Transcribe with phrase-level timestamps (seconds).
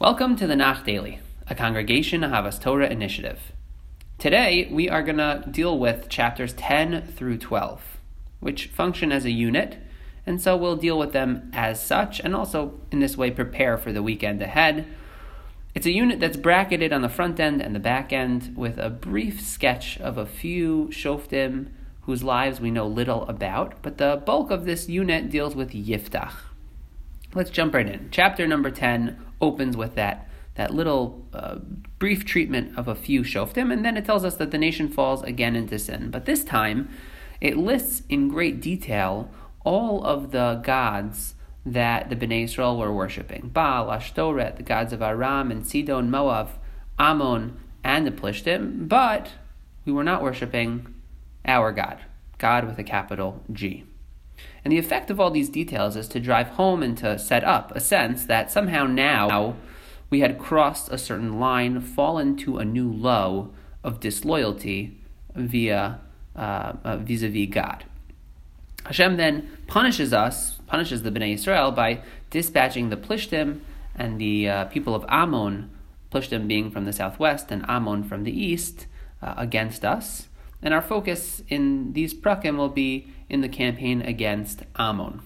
[0.00, 1.18] Welcome to the Nach Daily,
[1.48, 3.50] a Congregation Ahavas Torah initiative.
[4.16, 7.98] Today, we are going to deal with chapters 10 through 12,
[8.38, 9.78] which function as a unit,
[10.24, 13.92] and so we'll deal with them as such, and also in this way prepare for
[13.92, 14.86] the weekend ahead.
[15.74, 18.90] It's a unit that's bracketed on the front end and the back end with a
[18.90, 21.70] brief sketch of a few shoftim
[22.02, 26.34] whose lives we know little about, but the bulk of this unit deals with Yiftach.
[27.34, 28.10] Let's jump right in.
[28.12, 31.54] Chapter number 10 opens with that that little uh,
[32.00, 35.22] brief treatment of a few shoftim, and then it tells us that the nation falls
[35.22, 36.10] again into sin.
[36.10, 36.88] But this time,
[37.40, 39.30] it lists in great detail
[39.64, 41.34] all of the gods
[41.64, 46.50] that the Bnei Israel were worshiping: Baal, Ashtoret, the gods of Aram and Sidon, Moab,
[46.98, 48.88] Ammon, and the Plishtim.
[48.88, 49.30] But
[49.84, 50.92] we were not worshiping
[51.44, 51.98] our God,
[52.38, 53.84] God with a capital G.
[54.64, 57.74] And the effect of all these details is to drive home and to set up
[57.74, 59.56] a sense that somehow now
[60.10, 63.50] we had crossed a certain line, fallen to a new low
[63.84, 64.98] of disloyalty
[65.34, 66.00] via
[66.34, 67.84] uh, uh, vis-a-vis God.
[68.84, 73.60] Hashem then punishes us, punishes the Bnei Israel by dispatching the Plishtim
[73.94, 75.70] and the uh, people of Ammon,
[76.10, 78.86] Plishtim being from the southwest and Ammon from the east,
[79.20, 80.28] uh, against us.
[80.62, 85.22] And our focus in these prakim will be in the campaign against Ammon.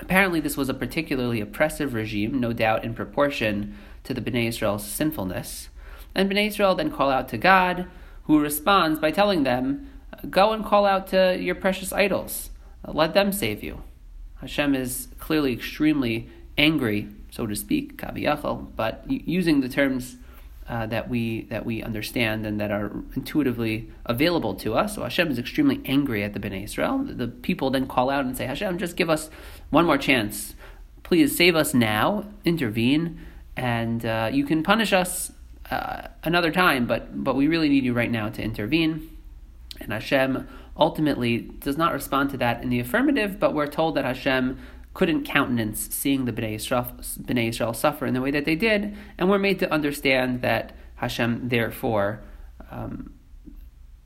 [0.00, 4.86] Apparently, this was a particularly oppressive regime, no doubt in proportion to the Bnei Israel's
[4.86, 5.68] sinfulness.
[6.14, 7.86] And Bnei Israel then call out to God,
[8.24, 9.90] who responds by telling them,
[10.30, 12.50] Go and call out to your precious idols.
[12.86, 13.82] Let them save you.
[14.40, 20.16] Hashem is clearly extremely angry, so to speak, kaviyachal, but using the terms
[20.68, 24.94] uh, that we that we understand and that are intuitively available to us.
[24.94, 26.98] So Hashem is extremely angry at the Bnei Israel.
[26.98, 29.30] The people then call out and say, Hashem, just give us
[29.70, 30.54] one more chance.
[31.02, 32.26] Please save us now.
[32.44, 33.18] Intervene,
[33.56, 35.32] and uh, you can punish us
[35.70, 39.16] uh, another time, but but we really need you right now to intervene.
[39.80, 40.46] And Hashem
[40.76, 44.58] ultimately does not respond to that in the affirmative, but we're told that Hashem
[44.94, 48.96] couldn't countenance seeing the Bnei Israel, Bnei Israel suffer in the way that they did,
[49.16, 52.20] and we're made to understand that Hashem therefore
[52.70, 53.12] um,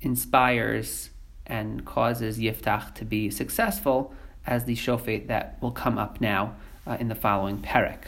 [0.00, 1.10] inspires
[1.46, 4.14] and causes Yiftach to be successful
[4.46, 6.54] as the shofet that will come up now
[6.86, 8.06] uh, in the following parak.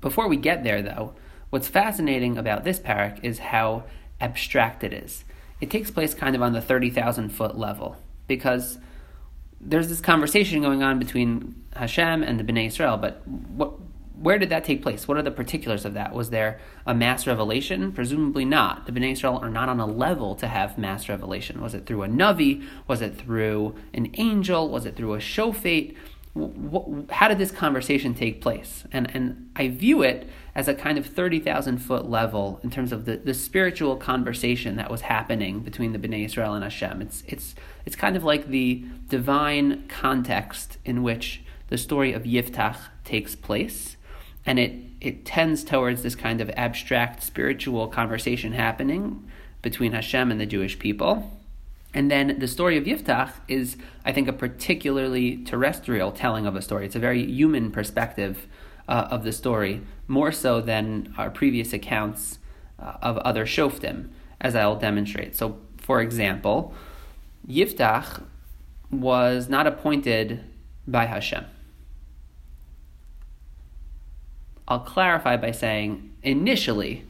[0.00, 1.14] Before we get there, though,
[1.50, 3.84] what's fascinating about this parak is how
[4.20, 5.24] abstract it is.
[5.60, 7.96] It takes place kind of on the 30,000 foot level
[8.28, 8.78] because
[9.60, 13.74] there's this conversation going on between Hashem and the Bnei Israel, but what,
[14.20, 15.06] where did that take place?
[15.06, 16.14] What are the particulars of that?
[16.14, 17.92] Was there a mass revelation?
[17.92, 18.86] Presumably not.
[18.86, 21.60] The Bnei Israel are not on a level to have mass revelation.
[21.60, 22.66] Was it through a Navi?
[22.86, 24.68] Was it through an angel?
[24.68, 25.20] Was it through a
[26.36, 27.10] shofet?
[27.10, 28.84] how did this conversation take place?
[28.92, 33.04] And, and I view it as a kind of 30,000 foot level in terms of
[33.04, 37.02] the, the spiritual conversation that was happening between the Bnei Israel and Hashem.
[37.02, 37.54] It's, it's,
[37.84, 43.96] it's kind of like the divine context in which the story of Yiftach takes place.
[44.46, 49.28] And it, it tends towards this kind of abstract spiritual conversation happening
[49.62, 51.39] between Hashem and the Jewish people.
[51.92, 56.62] And then the story of Yiftach is, I think, a particularly terrestrial telling of a
[56.62, 56.86] story.
[56.86, 58.46] It's a very human perspective
[58.88, 62.38] uh, of the story, more so than our previous accounts
[62.78, 64.08] uh, of other shoftim,
[64.40, 65.34] as I'll demonstrate.
[65.36, 66.74] So, for example,
[67.48, 68.22] Yiftach
[68.90, 70.44] was not appointed
[70.86, 71.44] by Hashem.
[74.66, 77.04] I'll clarify by saying initially,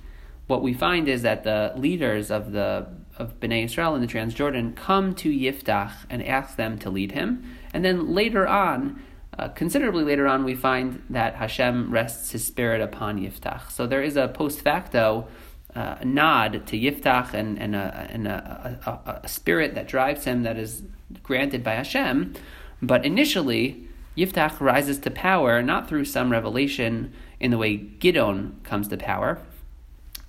[0.46, 2.86] what we find is that the leaders of the
[3.20, 7.44] of Bnei Israel in the Transjordan come to Yiftach and ask them to lead him.
[7.72, 9.02] And then later on,
[9.38, 13.70] uh, considerably later on, we find that Hashem rests his spirit upon Yiftach.
[13.70, 15.28] So there is a post facto
[15.74, 20.42] uh, nod to Yiftach and, and, a, and a, a, a, spirit that drives him
[20.42, 20.82] that is
[21.22, 22.34] granted by Hashem.
[22.82, 28.88] But initially, Yiftach rises to power not through some revelation in the way Gidon comes
[28.88, 29.38] to power,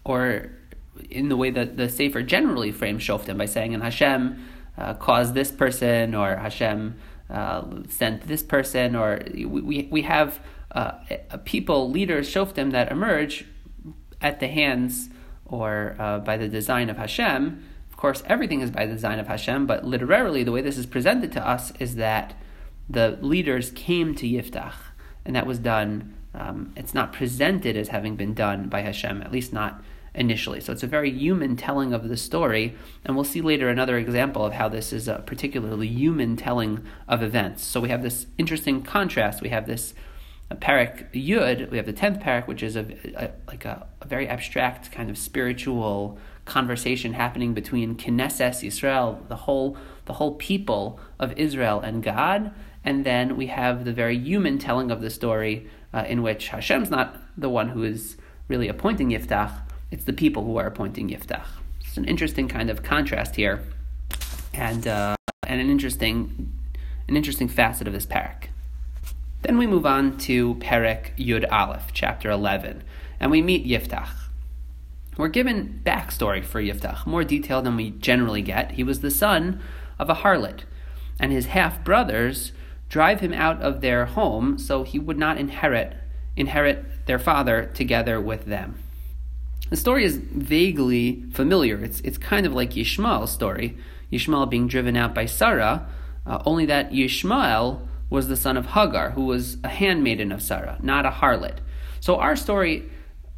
[0.04, 0.52] or
[1.10, 4.44] in the way that the Sefer generally frames Shoftim by saying, and Hashem
[4.78, 6.96] uh, caused this person, or Hashem
[7.30, 10.40] uh, sent this person, or we, we have
[10.72, 10.92] uh,
[11.46, 13.46] people, leaders, Shoftim that emerge
[14.22, 15.10] at the hands
[15.46, 17.64] or uh, by the design of Hashem.
[17.90, 20.86] Of course, everything is by the design of Hashem, but literally, the way this is
[20.86, 22.36] presented to us is that
[22.90, 24.74] the leaders came to Yiftach,
[25.26, 26.16] and that was done.
[26.34, 30.60] Um, it's not presented as having been done by Hashem, at least not initially.
[30.60, 32.76] So it's a very human telling of the story,
[33.06, 37.24] and we'll see later another example of how this is a particularly human telling of
[37.24, 37.64] events.
[37.64, 39.42] So we have this interesting contrast.
[39.42, 39.94] We have this
[40.56, 42.86] Parak Yud, we have the tenth parak, which is a,
[43.16, 49.36] a like a, a, very abstract kind of spiritual conversation happening between Knesset Israel, the
[49.36, 52.52] whole the whole people of Israel and God,
[52.84, 56.90] and then we have the very human telling of the story, uh, in which Hashem's
[56.90, 58.18] not the one who is
[58.48, 59.54] really appointing Yiftach;
[59.92, 61.46] it's the people who are appointing Yiftach.
[61.82, 63.62] It's an interesting kind of contrast here,
[64.54, 65.16] and uh,
[65.46, 66.54] and an interesting
[67.08, 68.46] an interesting facet of this parak.
[69.42, 72.84] Then we move on to Perek Yud Aleph, chapter 11,
[73.20, 74.10] and we meet Yiftach.
[75.18, 78.72] We're given backstory for Yiftach, more detail than we generally get.
[78.72, 79.62] He was the son
[80.00, 80.62] of a harlot,
[81.20, 82.54] and his half brothers
[82.88, 85.98] drive him out of their home so he would not inherit
[86.38, 88.76] inherit their father together with them.
[89.72, 91.82] The story is vaguely familiar.
[91.82, 93.78] It's, it's kind of like Yishmael's story,
[94.12, 95.88] Yishmael being driven out by Sarah,
[96.26, 100.78] uh, only that Yishmael was the son of Hagar, who was a handmaiden of Sarah,
[100.82, 101.60] not a harlot.
[102.02, 102.90] So our story,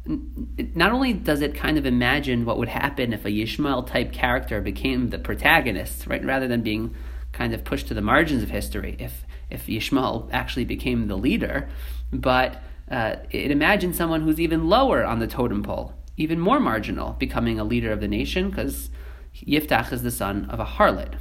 [0.06, 4.60] not only does it kind of imagine what would happen if a Yishmael type character
[4.60, 6.96] became the protagonist, right, rather than being
[7.30, 11.68] kind of pushed to the margins of history, if if Yishmael actually became the leader,
[12.12, 12.60] but
[12.90, 17.58] uh, it imagines someone who's even lower on the totem pole, even more marginal, becoming
[17.58, 18.90] a leader of the nation, because
[19.34, 21.14] Yiftach is the son of a harlot.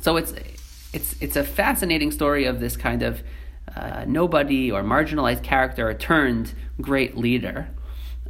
[0.00, 0.34] So it's
[0.92, 3.22] it's it's a fascinating story of this kind of
[3.74, 7.68] uh, nobody or marginalized character turned great leader.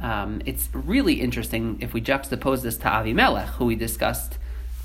[0.01, 4.37] Um, it's really interesting if we juxtapose this to Avimelech, who we discussed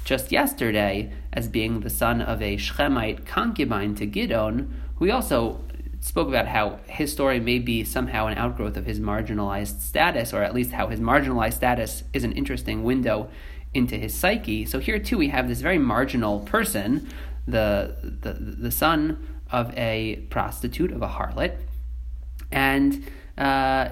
[0.05, 4.71] just yesterday as being the son of a Shechemite concubine to Gidon.
[4.99, 5.65] We also
[6.01, 10.43] spoke about how his story may be somehow an outgrowth of his marginalized status, or
[10.43, 13.29] at least how his marginalized status is an interesting window
[13.75, 14.65] into his psyche.
[14.65, 17.09] So here too we have this very marginal person
[17.47, 21.57] the, the, the son of a prostitute, of a harlot.
[22.53, 23.05] And,
[23.37, 23.91] uh,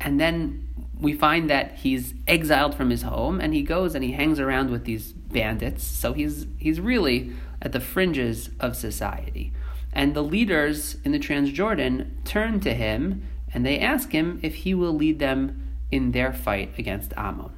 [0.00, 0.68] and then
[0.98, 4.70] we find that he's exiled from his home and he goes and he hangs around
[4.70, 5.84] with these bandits.
[5.84, 7.32] So he's, he's really
[7.62, 9.52] at the fringes of society.
[9.92, 14.74] And the leaders in the Transjordan turn to him and they ask him if he
[14.74, 17.50] will lead them in their fight against Ammon.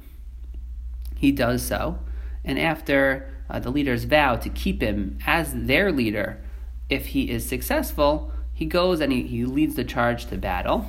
[1.15, 1.99] He does so,
[2.43, 6.41] and after uh, the leaders vow to keep him as their leader
[6.89, 10.85] if he is successful, he goes and he, he leads the charge to battle.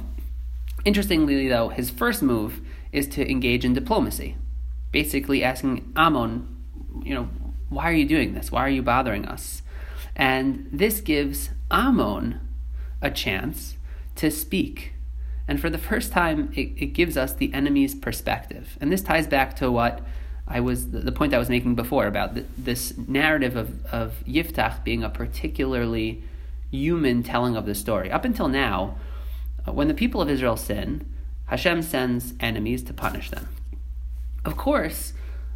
[0.85, 2.61] Interestingly, though, his first move
[2.93, 4.37] is to engage in diplomacy,
[4.93, 6.49] basically asking Ammon,
[7.03, 7.29] you know,
[7.69, 8.53] why are you doing this?
[8.53, 9.63] Why are you bothering us?
[10.17, 12.41] And this gives Ammon
[13.03, 13.77] a chance
[14.17, 14.93] to speak.
[15.47, 18.79] And for the first time, it, it gives us the enemy's perspective.
[18.81, 20.01] And this ties back to what
[20.47, 24.85] I was the point I was making before about the, this narrative of, of Yiftach
[24.85, 26.23] being a particularly
[26.71, 28.11] human telling of the story.
[28.11, 28.97] Up until now,
[29.67, 31.07] uh, when the people of Israel sin,
[31.47, 33.49] Hashem sends enemies to punish them.
[34.45, 35.15] Of course,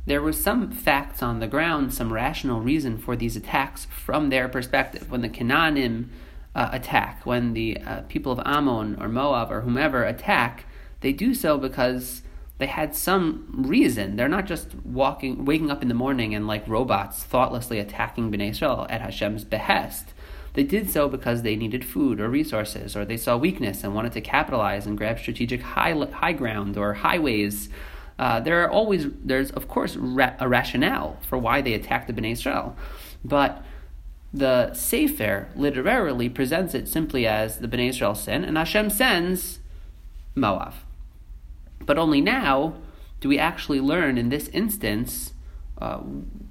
[0.08, 4.48] there was some facts on the ground, some rational reason for these attacks from their
[4.48, 5.10] perspective.
[5.10, 6.08] When the Canaanim
[6.54, 10.64] uh, attack, when the uh, people of Ammon or Moab or whomever attack,
[11.00, 12.22] they do so because
[12.58, 14.16] they had some reason.
[14.16, 18.50] They're not just walking, waking up in the morning and like robots thoughtlessly attacking Bnei
[18.50, 20.12] Israel at Hashem's behest.
[20.54, 24.12] They did so because they needed food or resources, or they saw weakness and wanted
[24.12, 27.68] to capitalize and grab strategic high, high ground or highways.
[28.18, 32.12] Uh, there are always, there's of course ra- a rationale for why they attacked the
[32.12, 32.76] Bnei Israel,
[33.24, 33.64] but
[34.32, 39.60] the Sefer literally presents it simply as the Bnei Israel sin, and Hashem sends
[40.34, 40.74] Moab.
[41.84, 42.74] But only now
[43.20, 45.32] do we actually learn in this instance
[45.80, 46.00] uh,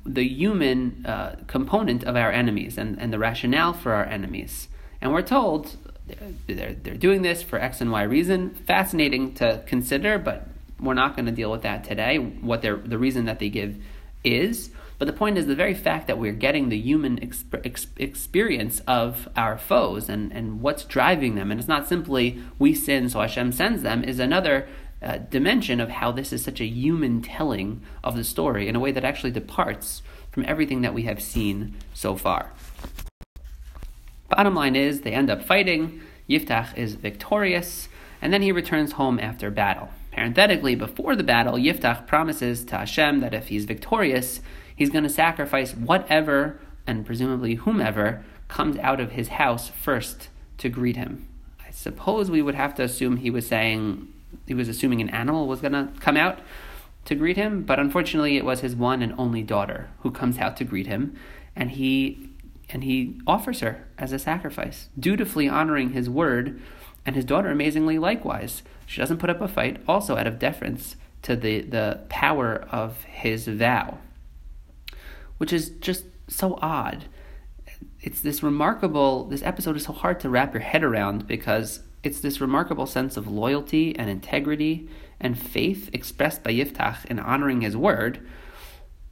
[0.06, 4.70] the human uh, component of our enemies and, and the rationale for our enemies.
[5.02, 5.76] And we're told
[6.48, 8.52] they're, they're doing this for X and Y reason.
[8.52, 10.48] Fascinating to consider, but
[10.80, 12.18] we're not going to deal with that today.
[12.18, 13.78] What the reason that they give
[14.24, 14.72] is.
[15.00, 18.82] But the point is the very fact that we're getting the human exp- ex- experience
[18.88, 21.52] of our foes and, and what's driving them.
[21.52, 24.68] And it's not simply we sin, so Hashem sends them, is another
[25.00, 28.80] uh, dimension of how this is such a human telling of the story in a
[28.80, 32.52] way that actually departs from everything that we have seen so far.
[34.30, 36.02] Bottom line is, they end up fighting.
[36.28, 37.88] Yiftach is victorious,
[38.20, 39.90] and then he returns home after battle.
[40.18, 44.42] Parenthetically, before the battle, Yiftach promises to Hashem that if he's victorious,
[44.76, 50.70] he's going to sacrifice whatever and presumably whomever comes out of his house first to
[50.70, 51.28] greet him.
[51.64, 54.12] I suppose we would have to assume he was saying
[54.48, 56.40] he was assuming an animal was going to come out
[57.06, 60.58] to greet him, but unfortunately, it was his one and only daughter who comes out
[60.58, 61.16] to greet him,
[61.56, 62.32] and he
[62.70, 66.60] and he offers her as a sacrifice, dutifully honoring his word,
[67.08, 68.62] and his daughter amazingly likewise.
[68.86, 73.04] She doesn't put up a fight, also out of deference to the, the power of
[73.04, 73.98] his vow,
[75.38, 77.06] which is just so odd.
[78.02, 82.20] It's this remarkable, this episode is so hard to wrap your head around because it's
[82.20, 84.88] this remarkable sense of loyalty and integrity
[85.20, 88.20] and faith expressed by Yiftach in honoring his word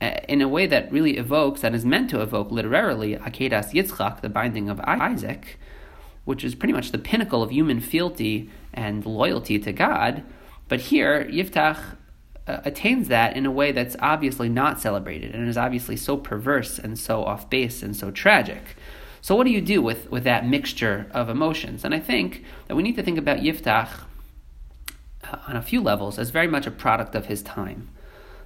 [0.02, 4.20] uh, in a way that really evokes, and is meant to evoke literally, Akedas Yitzchak,
[4.20, 5.58] the binding of Isaac,
[6.26, 10.24] which is pretty much the pinnacle of human fealty and loyalty to God.
[10.68, 11.80] But here, Yiftach
[12.48, 16.78] uh, attains that in a way that's obviously not celebrated and is obviously so perverse
[16.78, 18.76] and so off base and so tragic.
[19.22, 21.84] So, what do you do with, with that mixture of emotions?
[21.84, 23.90] And I think that we need to think about Yiftach
[25.24, 27.90] uh, on a few levels as very much a product of his time.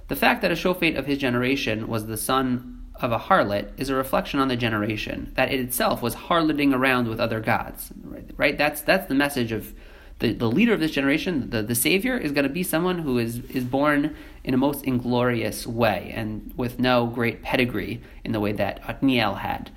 [0.08, 3.88] The fact that a shofet of his generation was the son of a harlot is
[3.88, 7.90] a reflection on the generation that it itself was harloting around with other gods.
[8.04, 8.30] Right?
[8.36, 8.58] right?
[8.58, 9.74] That's that's the message of
[10.20, 13.18] the, the leader of this generation, the, the savior, is going to be someone who
[13.18, 14.14] is, is born
[14.44, 19.38] in a most inglorious way and with no great pedigree in the way that Otniel
[19.38, 19.70] had.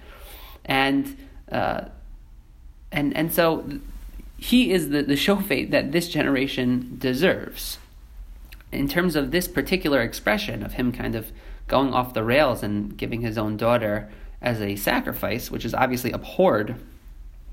[0.66, 1.18] And
[1.52, 1.86] uh,
[2.92, 3.80] and and so
[4.38, 7.80] he is the, the shofet that this generation deserves
[8.74, 11.32] in terms of this particular expression of him kind of
[11.68, 14.10] going off the rails and giving his own daughter
[14.42, 16.76] as a sacrifice, which is obviously abhorred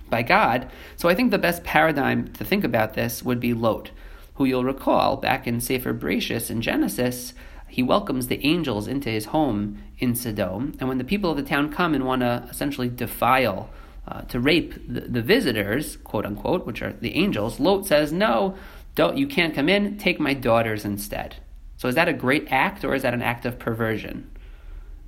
[0.09, 0.69] by God.
[0.97, 3.91] So I think the best paradigm to think about this would be Lot,
[4.35, 7.33] who you'll recall back in Sefer Bereshis in Genesis,
[7.69, 10.75] he welcomes the angels into his home in Sodom.
[10.81, 13.71] And when the people of the town come and want to essentially defile,
[14.09, 18.57] uh, to rape the, the visitors, quote unquote, which are the angels, Lot says, No,
[18.95, 21.37] don't, you can't come in, take my daughters instead.
[21.77, 24.31] So is that a great act or is that an act of perversion?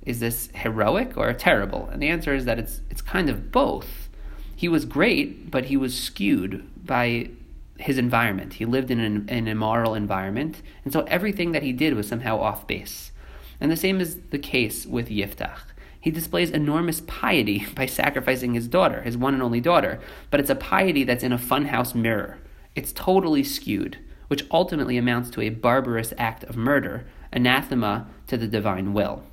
[0.05, 1.87] Is this heroic or terrible?
[1.91, 4.09] And the answer is that it's, it's kind of both.
[4.55, 7.29] He was great, but he was skewed by
[7.77, 8.53] his environment.
[8.53, 12.39] He lived in an, an immoral environment, and so everything that he did was somehow
[12.39, 13.11] off base.
[13.59, 15.59] And the same is the case with Yiftach.
[15.99, 19.99] He displays enormous piety by sacrificing his daughter, his one and only daughter,
[20.29, 22.39] but it's a piety that's in a funhouse mirror.
[22.75, 28.47] It's totally skewed, which ultimately amounts to a barbarous act of murder, anathema to the
[28.47, 29.23] divine will.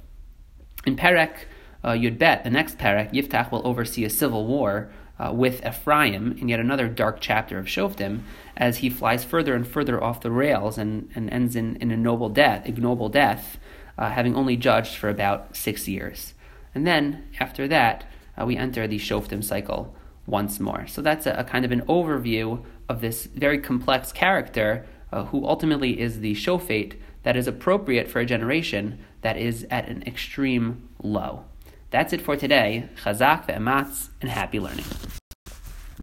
[0.86, 1.46] In Perek
[1.82, 6.36] uh, Yud Bet, the next Perek, Yiftach will oversee a civil war uh, with Ephraim
[6.38, 8.20] in yet another dark chapter of Shoftim,
[8.56, 11.96] as he flies further and further off the rails and, and ends in, in a
[11.96, 13.58] noble death, ignoble death,
[13.98, 16.34] uh, having only judged for about six years.
[16.74, 18.04] And then, after that,
[18.40, 19.94] uh, we enter the Shoftim cycle
[20.30, 20.86] once more.
[20.86, 25.44] So that's a, a kind of an overview of this very complex character uh, who
[25.44, 30.88] ultimately is the shofet that is appropriate for a generation that is at an extreme
[31.02, 31.44] low.
[31.90, 32.88] That's it for today.
[33.02, 34.86] Chazak ve'ematz and happy learning.